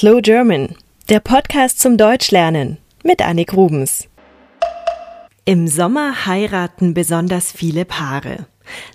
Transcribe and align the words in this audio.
Slow 0.00 0.22
German, 0.22 0.76
der 1.10 1.20
Podcast 1.20 1.78
zum 1.78 1.98
Deutschlernen 1.98 2.78
mit 3.04 3.20
Annik 3.20 3.52
Rubens. 3.52 4.08
Im 5.44 5.68
Sommer 5.68 6.24
heiraten 6.24 6.94
besonders 6.94 7.52
viele 7.52 7.84
Paare. 7.84 8.46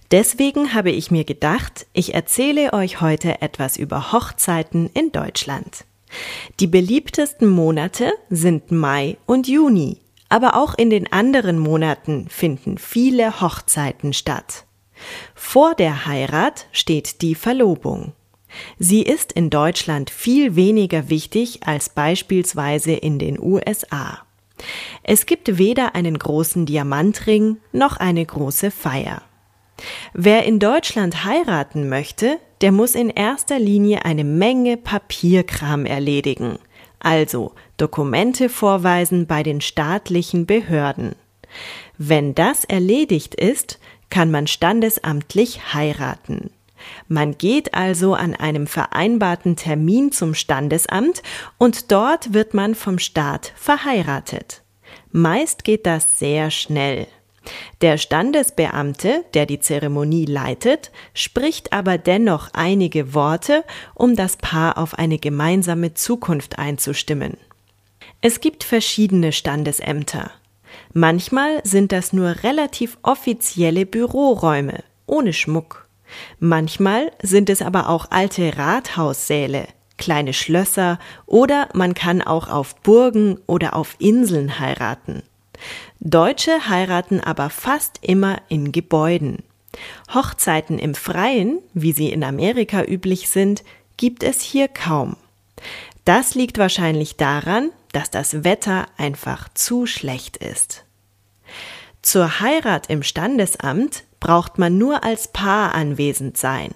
Deswegen 0.09 0.73
habe 0.73 0.89
ich 0.89 1.11
mir 1.11 1.23
gedacht, 1.23 1.85
ich 1.93 2.15
erzähle 2.15 2.73
euch 2.73 3.01
heute 3.01 3.39
etwas 3.43 3.77
über 3.77 4.13
Hochzeiten 4.13 4.89
in 4.95 5.11
Deutschland. 5.11 5.85
Die 6.59 6.65
beliebtesten 6.65 7.49
Monate 7.49 8.11
sind 8.31 8.71
Mai 8.71 9.17
und 9.27 9.47
Juni, 9.47 9.99
aber 10.29 10.55
auch 10.55 10.73
in 10.73 10.89
den 10.89 11.13
anderen 11.13 11.59
Monaten 11.59 12.25
finden 12.29 12.79
viele 12.79 13.41
Hochzeiten 13.41 14.11
statt. 14.11 14.65
Vor 15.35 15.75
der 15.75 16.07
Heirat 16.07 16.65
steht 16.71 17.21
die 17.21 17.35
Verlobung. 17.35 18.13
Sie 18.79 19.01
ist 19.03 19.31
in 19.31 19.49
Deutschland 19.49 20.09
viel 20.09 20.55
weniger 20.55 21.09
wichtig 21.09 21.61
als 21.65 21.89
beispielsweise 21.89 22.93
in 22.93 23.19
den 23.19 23.39
USA. 23.39 24.19
Es 25.03 25.25
gibt 25.25 25.57
weder 25.57 25.95
einen 25.95 26.17
großen 26.17 26.65
Diamantring 26.65 27.57
noch 27.71 27.97
eine 27.97 28.25
große 28.25 28.71
Feier. 28.71 29.21
Wer 30.13 30.45
in 30.45 30.59
Deutschland 30.59 31.25
heiraten 31.25 31.89
möchte, 31.89 32.39
der 32.61 32.71
muss 32.71 32.95
in 32.95 33.09
erster 33.09 33.59
Linie 33.59 34.05
eine 34.05 34.23
Menge 34.23 34.77
Papierkram 34.77 35.85
erledigen, 35.85 36.57
also 36.99 37.53
Dokumente 37.77 38.47
vorweisen 38.47 39.27
bei 39.27 39.43
den 39.43 39.59
staatlichen 39.59 40.45
Behörden. 40.45 41.15
Wenn 41.97 42.33
das 42.35 42.63
erledigt 42.63 43.35
ist, 43.35 43.79
kann 44.09 44.31
man 44.31 44.47
standesamtlich 44.47 45.73
heiraten. 45.73 46.51
Man 47.07 47.37
geht 47.37 47.73
also 47.73 48.13
an 48.13 48.35
einem 48.35 48.67
vereinbarten 48.67 49.55
Termin 49.55 50.11
zum 50.11 50.33
Standesamt 50.33 51.23
und 51.57 51.91
dort 51.91 52.33
wird 52.33 52.53
man 52.53 52.75
vom 52.75 52.99
Staat 52.99 53.53
verheiratet. 53.55 54.63
Meist 55.11 55.63
geht 55.63 55.85
das 55.85 56.19
sehr 56.19 56.51
schnell. 56.51 57.07
Der 57.81 57.97
Standesbeamte, 57.97 59.23
der 59.33 59.45
die 59.45 59.59
Zeremonie 59.59 60.25
leitet, 60.25 60.91
spricht 61.13 61.73
aber 61.73 61.97
dennoch 61.97 62.49
einige 62.53 63.13
Worte, 63.13 63.63
um 63.93 64.15
das 64.15 64.37
Paar 64.37 64.77
auf 64.77 64.95
eine 64.95 65.19
gemeinsame 65.19 65.93
Zukunft 65.93 66.57
einzustimmen. 66.57 67.37
Es 68.21 68.39
gibt 68.39 68.63
verschiedene 68.63 69.31
Standesämter. 69.31 70.31
Manchmal 70.93 71.61
sind 71.63 71.91
das 71.91 72.13
nur 72.13 72.43
relativ 72.43 72.97
offizielle 73.03 73.85
Büroräume, 73.85 74.83
ohne 75.05 75.33
Schmuck. 75.33 75.84
Manchmal 76.39 77.11
sind 77.21 77.49
es 77.49 77.61
aber 77.61 77.89
auch 77.89 78.11
alte 78.11 78.57
Rathaussäle, 78.57 79.67
kleine 79.97 80.33
Schlösser 80.33 80.99
oder 81.25 81.69
man 81.73 81.93
kann 81.93 82.21
auch 82.21 82.49
auf 82.49 82.75
Burgen 82.81 83.39
oder 83.47 83.75
auf 83.75 83.95
Inseln 83.99 84.59
heiraten. 84.59 85.23
Deutsche 85.99 86.69
heiraten 86.69 87.21
aber 87.21 87.49
fast 87.49 87.99
immer 88.01 88.41
in 88.49 88.71
Gebäuden. 88.71 89.43
Hochzeiten 90.13 90.79
im 90.79 90.95
Freien, 90.95 91.59
wie 91.73 91.91
sie 91.91 92.11
in 92.11 92.23
Amerika 92.23 92.83
üblich 92.83 93.29
sind, 93.29 93.63
gibt 93.97 94.23
es 94.23 94.41
hier 94.41 94.67
kaum. 94.67 95.17
Das 96.05 96.35
liegt 96.35 96.57
wahrscheinlich 96.57 97.17
daran, 97.17 97.71
dass 97.91 98.11
das 98.11 98.43
Wetter 98.43 98.85
einfach 98.97 99.49
zu 99.53 99.85
schlecht 99.85 100.37
ist. 100.37 100.85
Zur 102.01 102.39
Heirat 102.39 102.89
im 102.89 103.01
Standesamt 103.01 104.03
braucht 104.19 104.57
man 104.57 104.77
nur 104.77 105.03
als 105.03 105.27
Paar 105.27 105.73
anwesend 105.73 106.37
sein. 106.37 106.73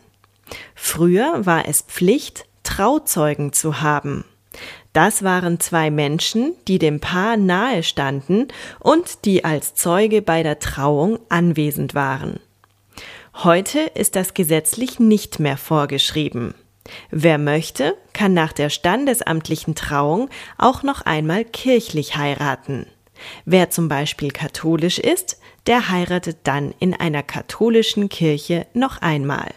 Früher 0.76 1.46
war 1.46 1.68
es 1.68 1.82
Pflicht, 1.82 2.46
Trauzeugen 2.64 3.54
zu 3.54 3.82
haben. 3.82 4.26
Das 4.94 5.24
waren 5.24 5.60
zwei 5.60 5.92
Menschen, 5.92 6.54
die 6.68 6.80
dem 6.80 7.00
Paar 7.00 7.38
nahe 7.38 7.84
standen 7.84 8.48
und 8.80 9.26
die 9.26 9.44
als 9.46 9.76
Zeuge 9.76 10.22
bei 10.22 10.44
der 10.44 10.60
Trauung 10.60 11.20
anwesend 11.30 11.94
waren. 11.94 12.40
Heute 13.36 13.80
ist 13.80 14.16
das 14.16 14.34
gesetzlich 14.34 15.00
nicht 15.00 15.40
mehr 15.40 15.58
vorgeschrieben. 15.58 16.56
Wer 17.12 17.38
möchte, 17.38 17.96
kann 18.14 18.34
nach 18.34 18.52
der 18.52 18.70
standesamtlichen 18.70 19.76
Trauung 19.76 20.30
auch 20.58 20.82
noch 20.84 21.02
einmal 21.02 21.46
kirchlich 21.46 22.18
heiraten. 22.18 22.88
Wer 23.46 23.70
zum 23.70 23.88
Beispiel 23.88 24.32
katholisch 24.32 25.00
ist, 25.00 25.40
der 25.68 25.90
heiratet 25.90 26.38
dann 26.44 26.74
in 26.80 26.94
einer 26.94 27.24
katholischen 27.24 28.10
Kirche 28.10 28.68
noch 28.74 29.02
einmal. 29.02 29.52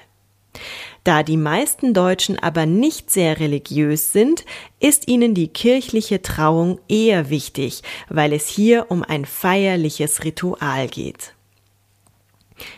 Da 1.05 1.23
die 1.23 1.37
meisten 1.37 1.95
Deutschen 1.95 2.39
aber 2.39 2.67
nicht 2.67 3.11
sehr 3.11 3.41
religiös 3.41 4.13
sind, 4.13 4.45
ist 4.79 5.09
ihnen 5.09 5.35
die 5.35 5.49
kirchliche 5.49 6.23
Trauung 6.23 6.79
eher 6.89 7.29
wichtig, 7.31 7.83
weil 8.09 8.33
es 8.33 8.47
hier 8.47 8.91
um 8.91 9.03
ein 9.03 9.25
feierliches 9.25 10.23
Ritual 10.25 10.87
geht. 10.87 11.35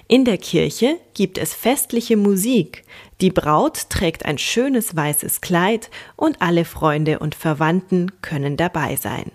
In 0.09 0.25
der 0.25 0.39
Kirche 0.39 0.99
gibt 1.13 1.37
es 1.37 1.53
festliche 1.53 2.17
Musik, 2.17 2.85
die 3.21 3.31
Braut 3.31 3.91
trägt 3.91 4.25
ein 4.25 4.39
schönes 4.39 4.97
weißes 4.97 5.41
Kleid 5.41 5.91
und 6.17 6.41
alle 6.41 6.65
Freunde 6.65 7.19
und 7.19 7.35
Verwandten 7.35 8.11
können 8.23 8.57
dabei 8.57 8.97
sein. 8.97 9.31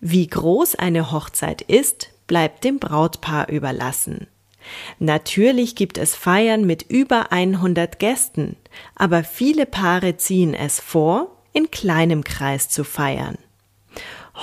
Wie 0.00 0.26
groß 0.26 0.76
eine 0.76 1.10
Hochzeit 1.12 1.62
ist, 1.62 2.10
bleibt 2.26 2.64
dem 2.64 2.78
Brautpaar 2.78 3.48
überlassen. 3.48 4.28
Natürlich 4.98 5.76
gibt 5.76 5.98
es 5.98 6.14
Feiern 6.14 6.66
mit 6.66 6.82
über 6.82 7.32
100 7.32 7.98
Gästen, 7.98 8.56
aber 8.94 9.24
viele 9.24 9.66
Paare 9.66 10.16
ziehen 10.16 10.54
es 10.54 10.80
vor, 10.80 11.36
in 11.52 11.70
kleinem 11.70 12.24
Kreis 12.24 12.68
zu 12.68 12.84
feiern. 12.84 13.38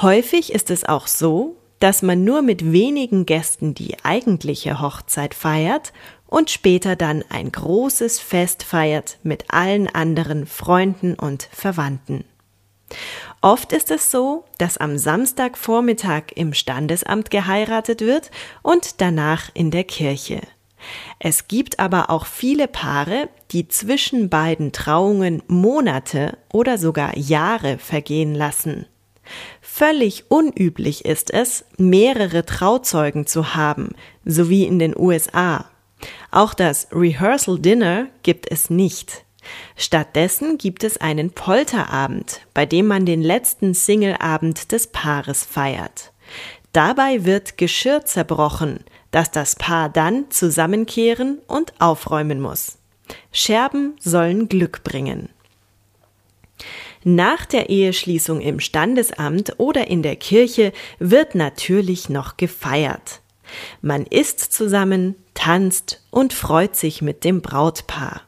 Häufig 0.01 0.51
ist 0.51 0.71
es 0.71 0.83
auch 0.83 1.07
so, 1.07 1.57
dass 1.79 2.01
man 2.01 2.23
nur 2.23 2.41
mit 2.41 2.71
wenigen 2.71 3.25
Gästen 3.25 3.73
die 3.73 4.03
eigentliche 4.03 4.81
Hochzeit 4.81 5.33
feiert 5.33 5.93
und 6.27 6.49
später 6.49 6.95
dann 6.95 7.23
ein 7.29 7.51
großes 7.51 8.19
Fest 8.19 8.63
feiert 8.63 9.19
mit 9.23 9.45
allen 9.49 9.87
anderen 9.87 10.47
Freunden 10.47 11.13
und 11.13 11.47
Verwandten. 11.51 12.25
Oft 13.41 13.73
ist 13.73 13.91
es 13.91 14.11
so, 14.11 14.45
dass 14.57 14.77
am 14.77 14.97
Samstagvormittag 14.97 16.31
im 16.35 16.53
Standesamt 16.53 17.29
geheiratet 17.29 18.01
wird 18.01 18.31
und 18.61 19.01
danach 19.01 19.49
in 19.53 19.71
der 19.71 19.83
Kirche. 19.83 20.41
Es 21.19 21.47
gibt 21.47 21.79
aber 21.79 22.09
auch 22.09 22.25
viele 22.25 22.67
Paare, 22.67 23.29
die 23.51 23.67
zwischen 23.67 24.29
beiden 24.29 24.71
Trauungen 24.71 25.41
Monate 25.47 26.37
oder 26.51 26.77
sogar 26.77 27.17
Jahre 27.17 27.77
vergehen 27.77 28.35
lassen. 28.35 28.85
Völlig 29.61 30.25
unüblich 30.29 31.05
ist 31.05 31.33
es, 31.33 31.65
mehrere 31.77 32.45
Trauzeugen 32.45 33.25
zu 33.25 33.55
haben, 33.55 33.95
so 34.23 34.49
wie 34.49 34.63
in 34.63 34.77
den 34.77 34.97
USA. 34.97 35.65
Auch 36.31 36.53
das 36.53 36.87
Rehearsal 36.91 37.59
Dinner 37.59 38.07
gibt 38.21 38.51
es 38.51 38.69
nicht. 38.69 39.24
Stattdessen 39.75 40.57
gibt 40.57 40.83
es 40.83 40.97
einen 40.97 41.31
Polterabend, 41.31 42.41
bei 42.53 42.65
dem 42.65 42.87
man 42.87 43.05
den 43.05 43.21
letzten 43.21 43.73
Singleabend 43.73 44.71
des 44.71 44.87
Paares 44.87 45.43
feiert. 45.43 46.11
Dabei 46.73 47.25
wird 47.25 47.57
Geschirr 47.57 48.05
zerbrochen, 48.05 48.83
das 49.11 49.31
das 49.31 49.55
Paar 49.55 49.89
dann 49.89 50.29
zusammenkehren 50.29 51.39
und 51.47 51.73
aufräumen 51.79 52.41
muss. 52.41 52.77
Scherben 53.31 53.95
sollen 53.99 54.49
Glück 54.49 54.83
bringen. 54.83 55.29
Nach 57.03 57.45
der 57.45 57.69
Eheschließung 57.69 58.41
im 58.41 58.59
Standesamt 58.59 59.53
oder 59.59 59.87
in 59.87 60.01
der 60.01 60.15
Kirche 60.15 60.73
wird 60.97 61.35
natürlich 61.35 62.09
noch 62.09 62.35
gefeiert. 62.35 63.21
Man 63.81 64.05
isst 64.07 64.39
zusammen, 64.51 65.15
tanzt 65.33 66.03
und 66.09 66.33
freut 66.33 66.75
sich 66.75 67.03
mit 67.03 67.23
dem 67.23 67.41
Brautpaar. 67.41 68.21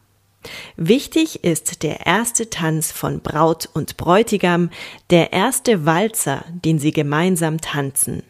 Wichtig 0.75 1.43
ist 1.43 1.83
der 1.83 2.05
erste 2.05 2.49
Tanz 2.49 2.91
von 2.91 3.21
Braut 3.21 3.69
und 3.73 3.97
Bräutigam, 3.97 4.69
der 5.09 5.33
erste 5.33 5.85
Walzer, 5.85 6.45
den 6.49 6.79
sie 6.79 6.91
gemeinsam 6.91 7.59
tanzen. 7.61 8.23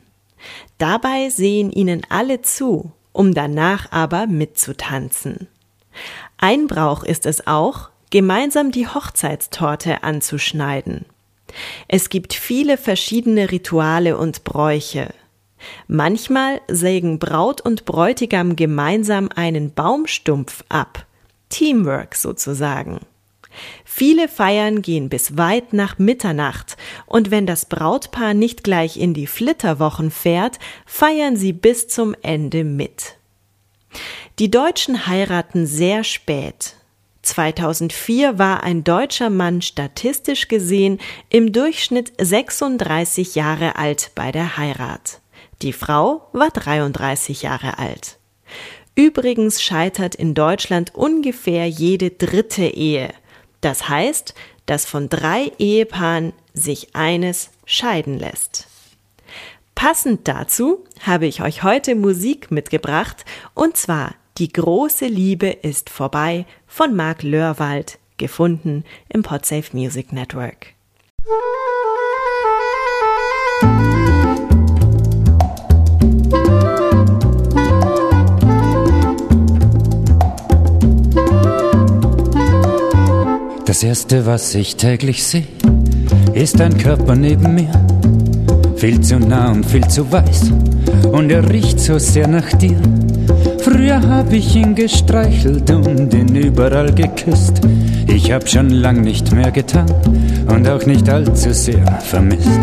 Dabei 0.78 1.30
sehen 1.30 1.72
ihnen 1.72 2.02
alle 2.10 2.42
zu, 2.42 2.92
um 3.12 3.34
danach 3.34 3.92
aber 3.92 4.28
mitzutanzen. 4.28 5.48
Ein 6.38 6.68
Brauch 6.68 7.04
ist 7.04 7.26
es 7.26 7.48
auch, 7.48 7.90
gemeinsam 8.12 8.72
die 8.72 8.88
Hochzeitstorte 8.88 10.04
anzuschneiden. 10.04 11.06
Es 11.88 12.10
gibt 12.10 12.34
viele 12.34 12.78
verschiedene 12.78 13.52
Rituale 13.52 14.18
und 14.18 14.44
Bräuche. 14.44 15.14
Manchmal 15.88 16.62
sägen 16.68 17.18
Braut 17.18 17.62
und 17.62 17.86
Bräutigam 17.86 18.56
gemeinsam 18.56 19.30
einen 19.36 19.74
Baumstumpf 19.74 20.64
ab, 20.70 21.07
Teamwork 21.50 22.16
sozusagen. 22.16 23.00
Viele 23.86 24.28
Feiern 24.28 24.82
gehen 24.82 25.10
bis 25.10 25.38
weit 25.38 25.74
nach 25.74 25.98
Mitternacht, 25.98 26.78
und 27.06 27.32
wenn 27.32 27.46
das 27.46 27.66
Brautpaar 27.66 28.34
nicht 28.34 28.64
gleich 28.64 28.98
in 28.98 29.14
die 29.14 29.28
Flitterwochen 29.28 30.12
fährt, 30.12 30.60
feiern 30.86 31.36
sie 31.36 31.54
bis 31.54 31.88
zum 31.88 32.16
Ende 32.22 32.64
mit. 32.64 33.18
Die 34.40 34.52
Deutschen 34.52 35.08
heiraten 35.08 35.66
sehr 35.66 36.04
spät. 36.04 36.76
2004 37.24 38.40
war 38.40 38.64
ein 38.64 38.84
deutscher 38.84 39.30
Mann 39.30 39.62
statistisch 39.62 40.48
gesehen 40.48 41.00
im 41.30 41.52
Durchschnitt 41.52 42.14
36 42.20 43.36
Jahre 43.36 43.76
alt 43.76 44.12
bei 44.16 44.32
der 44.32 44.58
Heirat. 44.58 45.20
Die 45.62 45.74
Frau 45.74 46.30
war 46.32 46.52
33 46.52 47.42
Jahre 47.42 47.80
alt. 47.80 48.17
Übrigens 48.98 49.62
scheitert 49.62 50.16
in 50.16 50.34
Deutschland 50.34 50.96
ungefähr 50.96 51.70
jede 51.70 52.10
dritte 52.10 52.66
Ehe. 52.66 53.14
Das 53.62 53.88
heißt, 53.88 54.34
dass 54.66 54.88
von 54.88 55.08
drei 55.08 55.52
Ehepaaren 55.60 56.34
sich 56.56 56.96
eines 56.96 57.52
scheiden 57.66 58.18
lässt. 58.18 58.68
Passend 59.76 60.28
dazu 60.28 60.84
habe 61.02 61.28
ich 61.28 61.44
euch 61.44 61.62
heute 61.62 61.94
Musik 61.94 62.50
mitgebracht, 62.50 63.24
und 63.54 63.78
zwar 63.78 64.16
Die 64.40 64.52
große 64.52 65.06
Liebe 65.06 65.50
ist 65.50 65.92
vorbei 65.92 66.48
von 66.66 66.96
Marc 66.96 67.22
Lörwald, 67.22 68.00
gefunden 68.18 68.84
im 69.10 69.22
Podsafe 69.22 69.78
Music 69.78 70.12
Network. 70.12 70.74
Das 83.78 83.84
erste, 83.84 84.26
was 84.26 84.56
ich 84.56 84.76
täglich 84.76 85.24
sehe, 85.24 85.46
ist 86.34 86.60
ein 86.60 86.76
Körper 86.80 87.16
neben 87.16 87.54
mir. 87.54 87.70
Viel 88.76 89.00
zu 89.02 89.20
nah 89.20 89.52
und 89.52 89.64
viel 89.68 89.88
zu 89.88 90.12
weiß, 90.12 90.52
und 91.12 91.32
er 91.32 91.48
riecht 91.48 91.80
so 91.80 92.00
sehr 92.00 92.28
nach 92.28 92.52
dir. 92.54 92.82
Früher 93.60 94.02
hab 94.02 94.34
ich 94.34 94.56
ihn 94.56 94.74
gestreichelt 94.74 95.70
und 95.70 96.12
ihn 96.12 96.36
überall 96.36 96.92
geküsst. 96.92 97.62
Ich 98.08 98.32
hab 98.32 98.50
schon 98.50 98.72
lang 98.72 99.02
nicht 99.02 99.32
mehr 99.32 99.52
getan 99.52 99.94
und 100.48 100.68
auch 100.68 100.88
nicht 100.88 101.08
allzu 101.08 101.54
sehr 101.54 101.86
vermisst. 102.02 102.60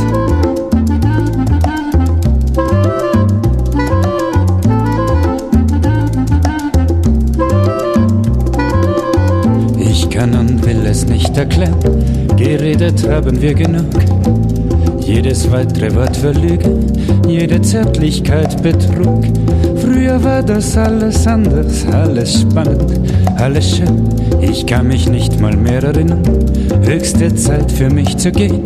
Erklären, 11.37 11.75
geredet 12.37 13.09
haben 13.09 13.41
wir 13.41 13.55
genug. 13.55 13.85
Jedes 15.01 15.51
weitere 15.51 15.95
Wort 15.95 16.17
für 16.17 16.33
Lüge, 16.33 16.79
jede 17.29 17.61
Zärtlichkeit 17.61 18.63
Betrug. 18.63 19.25
Früher 19.81 20.23
war 20.25 20.43
das 20.43 20.77
alles 20.77 21.27
anders, 21.27 21.87
alles 21.93 22.41
spannend, 22.41 23.01
alles 23.37 23.77
schön. 23.77 24.09
Ich 24.41 24.67
kann 24.67 24.89
mich 24.89 25.09
nicht 25.09 25.41
mal 25.41 25.57
mehr 25.57 25.83
erinnern. 25.83 26.23
Höchste 26.85 27.35
Zeit 27.35 27.71
für 27.71 27.91
mich 27.91 28.17
zu 28.17 28.33
gehen, 28.33 28.63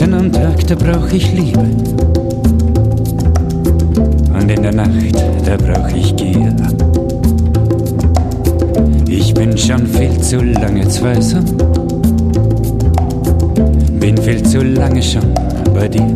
denn 0.00 0.14
am 0.14 0.32
Tag 0.32 0.66
da 0.66 0.74
brauch 0.74 1.12
ich 1.12 1.32
Liebe. 1.32 1.66
Und 4.32 4.50
in 4.50 4.62
der 4.62 4.74
Nacht 4.74 5.14
da 5.44 5.56
brauch 5.56 5.88
ich 5.94 6.16
Gier. 6.16 6.54
Ich 9.06 9.34
bin 9.34 9.56
schon 9.56 9.86
viel 9.86 10.18
zu 10.20 10.40
lange 10.40 10.88
zweisam 10.88 11.44
bin 14.02 14.16
viel 14.18 14.42
zu 14.42 14.58
lange 14.64 15.00
schon 15.00 15.32
bei 15.72 15.86
dir. 15.86 16.12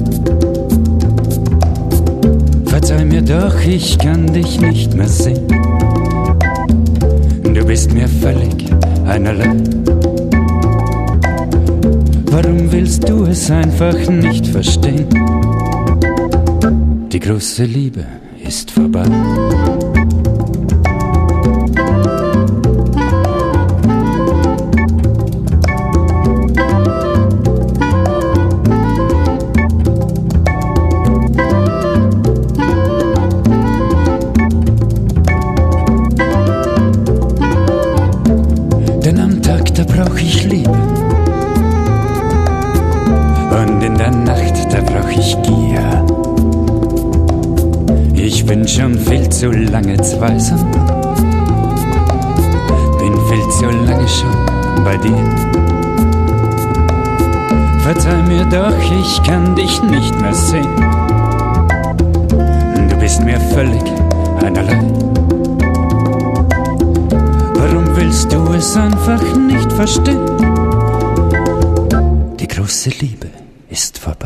Verzeih 2.64 3.04
mir 3.04 3.22
doch, 3.22 3.54
ich 3.64 3.96
kann 3.96 4.26
dich 4.32 4.60
nicht 4.60 4.92
mehr 4.94 5.06
sehen. 5.06 5.46
Du 7.44 7.64
bist 7.64 7.92
mir 7.92 8.08
völlig 8.08 8.66
einerlei. 9.06 9.52
Warum 12.32 12.72
willst 12.72 13.08
du 13.08 13.24
es 13.26 13.48
einfach 13.52 13.96
nicht 14.10 14.48
verstehen? 14.48 15.06
Die 17.12 17.20
große 17.20 17.64
Liebe 17.66 18.04
ist 18.44 18.72
vorbei. 18.72 19.04
Bin 48.46 48.66
schon 48.66 48.98
viel 48.98 49.28
zu 49.28 49.50
lange 49.50 49.96
zweisam. 49.96 50.70
Bin 52.98 53.14
viel 53.28 53.48
zu 53.50 53.66
lange 53.66 54.08
schon 54.08 54.84
bei 54.84 54.96
dir. 54.96 55.18
Verzeih 57.80 58.22
mir 58.22 58.44
doch, 58.44 58.72
ich 59.00 59.22
kann 59.24 59.54
dich 59.56 59.82
nicht 59.82 60.20
mehr 60.20 60.34
sehen. 60.34 60.76
Du 62.88 62.96
bist 62.98 63.22
mir 63.22 63.40
völlig 63.40 63.82
einerlei. 64.44 64.80
Warum 67.54 67.96
willst 67.96 68.32
du 68.32 68.52
es 68.52 68.76
einfach 68.76 69.22
nicht 69.36 69.72
verstehen? 69.72 70.20
Die 72.38 72.48
große 72.48 72.90
Liebe 73.00 73.28
ist 73.68 73.98
vorbei. 73.98 74.25